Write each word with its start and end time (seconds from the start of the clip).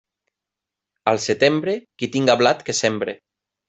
Al 1.13 1.23
setembre, 1.27 1.79
qui 2.01 2.13
tinga 2.19 2.41
blat 2.45 2.69
que 2.71 2.81
sembre. 2.83 3.21